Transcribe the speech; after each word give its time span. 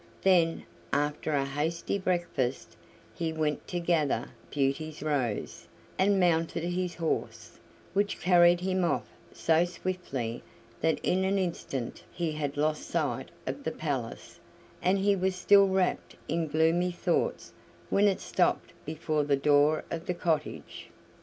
Then, 0.23 0.63
after 0.91 1.33
a 1.33 1.45
hasty 1.45 1.99
breakfast, 1.99 2.75
he 3.13 3.31
went 3.31 3.67
to 3.67 3.79
gather 3.79 4.29
Beauty's 4.49 5.03
rose, 5.03 5.67
and 5.99 6.19
mounted 6.19 6.63
his 6.63 6.95
horse, 6.95 7.59
which 7.93 8.19
carried 8.19 8.61
him 8.61 8.83
off 8.83 9.07
so 9.31 9.63
swiftly 9.63 10.41
that 10.79 10.99
in 11.03 11.23
an 11.23 11.37
instant 11.37 12.03
he 12.11 12.31
had 12.31 12.57
lost 12.57 12.87
sight 12.89 13.29
of 13.45 13.63
the 13.63 13.69
palace, 13.69 14.39
and 14.81 14.97
he 14.97 15.15
was 15.15 15.35
still 15.35 15.67
wrapped 15.67 16.15
in 16.27 16.47
gloomy 16.47 16.89
thoughts 16.91 17.53
when 17.91 18.07
it 18.07 18.19
stopped 18.21 18.73
before 18.85 19.23
the 19.23 19.37
door 19.37 19.83
of 19.91 20.07
the 20.07 20.15
cottage. 20.15 20.89